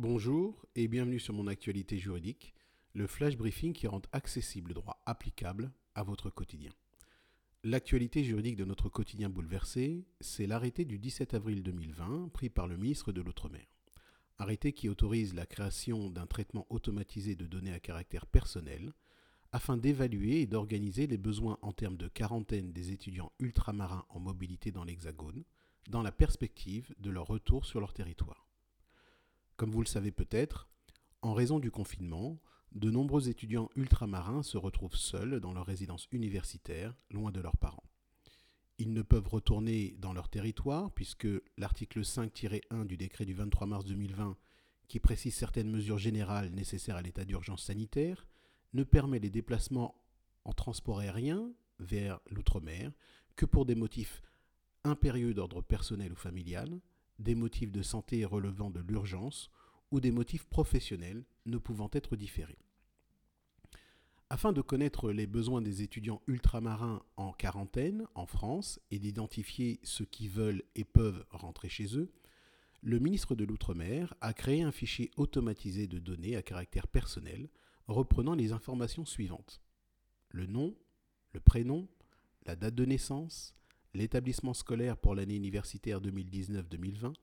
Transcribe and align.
Bonjour 0.00 0.64
et 0.76 0.86
bienvenue 0.86 1.18
sur 1.18 1.34
mon 1.34 1.48
actualité 1.48 1.98
juridique, 1.98 2.54
le 2.94 3.08
flash 3.08 3.36
briefing 3.36 3.72
qui 3.72 3.88
rend 3.88 4.00
accessible 4.12 4.68
le 4.68 4.74
droit 4.74 5.02
applicable 5.06 5.72
à 5.96 6.04
votre 6.04 6.30
quotidien. 6.30 6.70
L'actualité 7.64 8.22
juridique 8.22 8.54
de 8.54 8.64
notre 8.64 8.88
quotidien 8.88 9.28
bouleversé, 9.28 10.06
c'est 10.20 10.46
l'arrêté 10.46 10.84
du 10.84 11.00
17 11.00 11.34
avril 11.34 11.64
2020 11.64 12.28
pris 12.32 12.48
par 12.48 12.68
le 12.68 12.76
ministre 12.76 13.10
de 13.10 13.20
l'Outre-mer. 13.20 13.66
Arrêté 14.38 14.72
qui 14.72 14.88
autorise 14.88 15.34
la 15.34 15.46
création 15.46 16.10
d'un 16.10 16.26
traitement 16.26 16.68
automatisé 16.70 17.34
de 17.34 17.48
données 17.48 17.74
à 17.74 17.80
caractère 17.80 18.26
personnel 18.26 18.92
afin 19.50 19.76
d'évaluer 19.76 20.42
et 20.42 20.46
d'organiser 20.46 21.08
les 21.08 21.18
besoins 21.18 21.58
en 21.60 21.72
termes 21.72 21.96
de 21.96 22.06
quarantaine 22.06 22.72
des 22.72 22.92
étudiants 22.92 23.32
ultramarins 23.40 24.06
en 24.10 24.20
mobilité 24.20 24.70
dans 24.70 24.84
l'Hexagone, 24.84 25.42
dans 25.88 26.02
la 26.02 26.12
perspective 26.12 26.94
de 27.00 27.10
leur 27.10 27.26
retour 27.26 27.66
sur 27.66 27.80
leur 27.80 27.92
territoire. 27.92 28.47
Comme 29.58 29.72
vous 29.72 29.82
le 29.82 29.88
savez 29.88 30.12
peut-être, 30.12 30.68
en 31.20 31.34
raison 31.34 31.58
du 31.58 31.72
confinement, 31.72 32.38
de 32.70 32.92
nombreux 32.92 33.28
étudiants 33.28 33.70
ultramarins 33.74 34.44
se 34.44 34.56
retrouvent 34.56 34.94
seuls 34.94 35.40
dans 35.40 35.52
leur 35.52 35.66
résidence 35.66 36.06
universitaire, 36.12 36.94
loin 37.10 37.32
de 37.32 37.40
leurs 37.40 37.56
parents. 37.56 37.82
Ils 38.78 38.92
ne 38.92 39.02
peuvent 39.02 39.26
retourner 39.26 39.96
dans 39.98 40.12
leur 40.12 40.28
territoire 40.28 40.92
puisque 40.92 41.26
l'article 41.56 42.02
5-1 42.02 42.86
du 42.86 42.96
décret 42.96 43.24
du 43.24 43.34
23 43.34 43.66
mars 43.66 43.84
2020, 43.84 44.36
qui 44.86 45.00
précise 45.00 45.34
certaines 45.34 45.72
mesures 45.72 45.98
générales 45.98 46.50
nécessaires 46.50 46.94
à 46.94 47.02
l'état 47.02 47.24
d'urgence 47.24 47.64
sanitaire, 47.64 48.28
ne 48.74 48.84
permet 48.84 49.18
les 49.18 49.28
déplacements 49.28 50.00
en 50.44 50.52
transport 50.52 51.00
aérien 51.00 51.50
vers 51.80 52.20
l'outre-mer 52.30 52.92
que 53.34 53.44
pour 53.44 53.66
des 53.66 53.74
motifs 53.74 54.22
impérieux 54.84 55.34
d'ordre 55.34 55.62
personnel 55.62 56.12
ou 56.12 56.16
familial, 56.16 56.80
des 57.18 57.34
motifs 57.34 57.72
de 57.72 57.82
santé 57.82 58.24
relevant 58.24 58.70
de 58.70 58.80
l'urgence 58.80 59.50
ou 59.90 60.00
des 60.00 60.10
motifs 60.10 60.44
professionnels 60.44 61.24
ne 61.46 61.58
pouvant 61.58 61.90
être 61.92 62.16
différés. 62.16 62.58
Afin 64.30 64.52
de 64.52 64.60
connaître 64.60 65.10
les 65.10 65.26
besoins 65.26 65.62
des 65.62 65.80
étudiants 65.80 66.20
ultramarins 66.26 67.02
en 67.16 67.32
quarantaine 67.32 68.06
en 68.14 68.26
France 68.26 68.78
et 68.90 68.98
d'identifier 68.98 69.80
ceux 69.82 70.04
qui 70.04 70.28
veulent 70.28 70.62
et 70.74 70.84
peuvent 70.84 71.24
rentrer 71.30 71.70
chez 71.70 71.96
eux, 71.96 72.12
le 72.82 72.98
ministre 72.98 73.34
de 73.34 73.44
l'Outre-mer 73.44 74.14
a 74.20 74.34
créé 74.34 74.62
un 74.62 74.70
fichier 74.70 75.10
automatisé 75.16 75.86
de 75.86 75.98
données 75.98 76.36
à 76.36 76.42
caractère 76.42 76.86
personnel 76.86 77.48
reprenant 77.86 78.34
les 78.34 78.52
informations 78.52 79.06
suivantes. 79.06 79.62
Le 80.30 80.46
nom, 80.46 80.76
le 81.32 81.40
prénom, 81.40 81.88
la 82.44 82.54
date 82.54 82.74
de 82.74 82.84
naissance, 82.84 83.54
l'établissement 83.94 84.54
scolaire 84.54 84.96
pour 84.96 85.14
l'année 85.14 85.36
universitaire 85.36 86.00
2019-2020, 86.00 87.14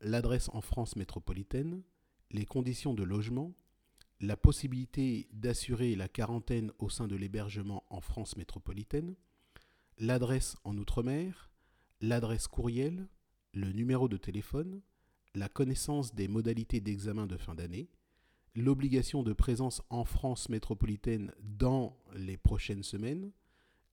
l'adresse 0.00 0.50
en 0.52 0.60
France 0.60 0.96
métropolitaine, 0.96 1.82
les 2.30 2.46
conditions 2.46 2.94
de 2.94 3.02
logement, 3.02 3.52
la 4.20 4.36
possibilité 4.36 5.28
d'assurer 5.32 5.96
la 5.96 6.08
quarantaine 6.08 6.72
au 6.78 6.88
sein 6.88 7.08
de 7.08 7.16
l'hébergement 7.16 7.84
en 7.90 8.00
France 8.00 8.36
métropolitaine, 8.36 9.14
l'adresse 9.98 10.56
en 10.64 10.76
Outre-mer, 10.76 11.50
l'adresse 12.00 12.48
courriel, 12.48 13.08
le 13.52 13.72
numéro 13.72 14.08
de 14.08 14.16
téléphone, 14.16 14.80
la 15.34 15.48
connaissance 15.48 16.14
des 16.14 16.28
modalités 16.28 16.80
d'examen 16.80 17.26
de 17.26 17.36
fin 17.36 17.54
d'année, 17.54 17.88
l'obligation 18.54 19.22
de 19.22 19.32
présence 19.32 19.82
en 19.90 20.04
France 20.04 20.48
métropolitaine 20.48 21.32
dans 21.42 21.96
les 22.14 22.36
prochaines 22.36 22.82
semaines, 22.82 23.32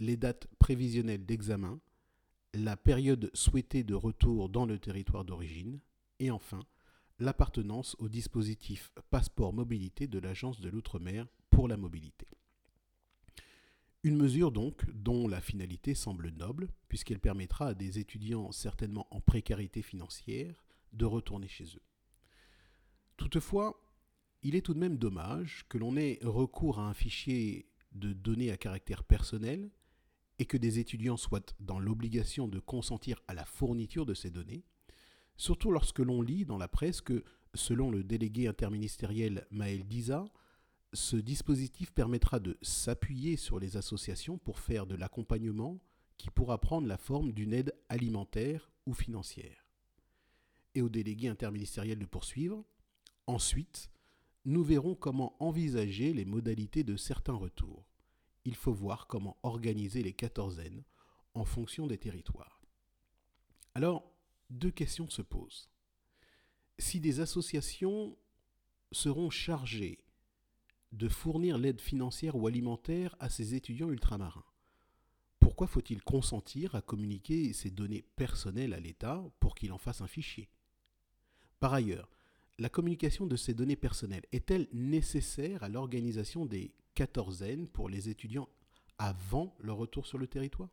les 0.00 0.16
dates 0.16 0.48
prévisionnelles 0.58 1.24
d'examen, 1.24 1.80
la 2.54 2.76
période 2.76 3.30
souhaitée 3.34 3.84
de 3.84 3.94
retour 3.94 4.48
dans 4.48 4.66
le 4.66 4.78
territoire 4.78 5.24
d'origine 5.24 5.80
et 6.18 6.30
enfin 6.30 6.60
l'appartenance 7.18 7.96
au 7.98 8.08
dispositif 8.08 8.92
passeport 9.10 9.52
mobilité 9.52 10.06
de 10.06 10.18
l'Agence 10.18 10.60
de 10.60 10.68
l'outre-mer 10.68 11.26
pour 11.50 11.68
la 11.68 11.76
mobilité. 11.76 12.26
Une 14.04 14.16
mesure 14.16 14.52
donc 14.52 14.88
dont 14.92 15.26
la 15.26 15.40
finalité 15.40 15.94
semble 15.94 16.30
noble 16.30 16.68
puisqu'elle 16.88 17.18
permettra 17.18 17.68
à 17.68 17.74
des 17.74 17.98
étudiants 17.98 18.52
certainement 18.52 19.08
en 19.10 19.20
précarité 19.20 19.82
financière 19.82 20.64
de 20.92 21.04
retourner 21.04 21.48
chez 21.48 21.64
eux. 21.64 21.82
Toutefois, 23.16 23.82
il 24.42 24.54
est 24.54 24.62
tout 24.62 24.74
de 24.74 24.78
même 24.78 24.96
dommage 24.96 25.66
que 25.68 25.78
l'on 25.78 25.96
ait 25.96 26.20
recours 26.22 26.78
à 26.78 26.88
un 26.88 26.94
fichier 26.94 27.68
de 27.92 28.12
données 28.12 28.52
à 28.52 28.56
caractère 28.56 29.02
personnel 29.02 29.70
et 30.38 30.46
que 30.46 30.56
des 30.56 30.78
étudiants 30.78 31.16
soient 31.16 31.54
dans 31.60 31.78
l'obligation 31.78 32.48
de 32.48 32.60
consentir 32.60 33.20
à 33.28 33.34
la 33.34 33.44
fourniture 33.44 34.06
de 34.06 34.14
ces 34.14 34.30
données, 34.30 34.64
surtout 35.36 35.70
lorsque 35.70 35.98
l'on 35.98 36.22
lit 36.22 36.44
dans 36.44 36.58
la 36.58 36.68
presse 36.68 37.00
que, 37.00 37.24
selon 37.54 37.90
le 37.90 38.04
délégué 38.04 38.46
interministériel 38.46 39.46
Maël 39.50 39.86
Diza, 39.86 40.24
ce 40.92 41.16
dispositif 41.16 41.90
permettra 41.92 42.40
de 42.40 42.56
s'appuyer 42.62 43.36
sur 43.36 43.58
les 43.58 43.76
associations 43.76 44.38
pour 44.38 44.58
faire 44.58 44.86
de 44.86 44.94
l'accompagnement 44.94 45.78
qui 46.16 46.30
pourra 46.30 46.58
prendre 46.58 46.86
la 46.86 46.96
forme 46.96 47.32
d'une 47.32 47.52
aide 47.52 47.74
alimentaire 47.88 48.70
ou 48.86 48.94
financière. 48.94 49.66
Et 50.74 50.82
au 50.82 50.88
délégué 50.88 51.28
interministériel 51.28 51.98
de 51.98 52.06
poursuivre. 52.06 52.64
Ensuite, 53.26 53.90
nous 54.44 54.64
verrons 54.64 54.94
comment 54.94 55.36
envisager 55.42 56.12
les 56.12 56.24
modalités 56.24 56.84
de 56.84 56.96
certains 56.96 57.34
retours 57.34 57.84
il 58.44 58.54
faut 58.54 58.72
voir 58.72 59.06
comment 59.06 59.36
organiser 59.42 60.02
les 60.02 60.12
quatorzaines 60.12 60.84
en 61.34 61.44
fonction 61.44 61.86
des 61.86 61.98
territoires. 61.98 62.60
Alors, 63.74 64.10
deux 64.50 64.70
questions 64.70 65.08
se 65.08 65.22
posent. 65.22 65.68
Si 66.78 67.00
des 67.00 67.20
associations 67.20 68.16
seront 68.92 69.30
chargées 69.30 70.04
de 70.92 71.08
fournir 71.08 71.58
l'aide 71.58 71.80
financière 71.80 72.36
ou 72.36 72.46
alimentaire 72.46 73.14
à 73.20 73.28
ces 73.28 73.54
étudiants 73.54 73.90
ultramarins, 73.90 74.44
pourquoi 75.38 75.66
faut-il 75.66 76.02
consentir 76.02 76.74
à 76.74 76.82
communiquer 76.82 77.52
ces 77.52 77.70
données 77.70 78.02
personnelles 78.16 78.74
à 78.74 78.80
l'État 78.80 79.24
pour 79.40 79.54
qu'il 79.54 79.72
en 79.72 79.78
fasse 79.78 80.00
un 80.00 80.06
fichier? 80.06 80.48
Par 81.60 81.74
ailleurs, 81.74 82.10
la 82.58 82.68
communication 82.68 83.26
de 83.26 83.36
ces 83.36 83.54
données 83.54 83.76
personnelles 83.76 84.26
est-elle 84.32 84.68
nécessaire 84.72 85.62
à 85.62 85.68
l'organisation 85.68 86.44
des 86.44 86.74
quatorzaines 86.94 87.68
pour 87.68 87.88
les 87.88 88.08
étudiants 88.08 88.48
avant 88.98 89.56
leur 89.60 89.76
retour 89.76 90.06
sur 90.06 90.18
le 90.18 90.26
territoire? 90.26 90.70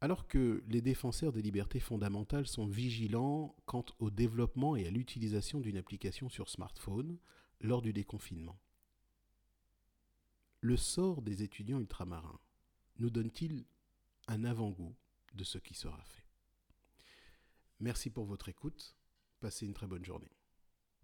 Alors 0.00 0.26
que 0.26 0.62
les 0.68 0.82
défenseurs 0.82 1.32
des 1.32 1.42
libertés 1.42 1.80
fondamentales 1.80 2.46
sont 2.46 2.66
vigilants 2.66 3.54
quant 3.66 3.84
au 3.98 4.10
développement 4.10 4.76
et 4.76 4.86
à 4.86 4.90
l'utilisation 4.90 5.60
d'une 5.60 5.76
application 5.76 6.28
sur 6.28 6.48
smartphone 6.48 7.18
lors 7.60 7.82
du 7.82 7.92
déconfinement, 7.92 8.58
le 10.60 10.76
sort 10.76 11.22
des 11.22 11.42
étudiants 11.42 11.80
ultramarins 11.80 12.40
nous 12.98 13.10
donne-t-il 13.10 13.64
un 14.28 14.44
avant-goût 14.44 14.94
de 15.34 15.44
ce 15.44 15.58
qui 15.58 15.74
sera 15.74 16.02
fait? 16.04 16.24
Merci 17.80 18.08
pour 18.08 18.24
votre 18.24 18.48
écoute. 18.48 18.96
Passez 19.44 19.66
une 19.66 19.74
très 19.74 19.86
bonne 19.86 20.02
journée. 20.02 20.30